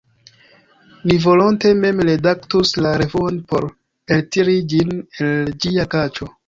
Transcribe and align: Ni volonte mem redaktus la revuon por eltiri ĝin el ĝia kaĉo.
Ni 1.11 1.17
volonte 1.25 1.73
mem 1.83 2.01
redaktus 2.09 2.73
la 2.87 2.97
revuon 3.05 3.41
por 3.53 3.71
eltiri 4.19 4.61
ĝin 4.75 5.01
el 5.29 5.57
ĝia 5.67 5.91
kaĉo. 5.97 6.35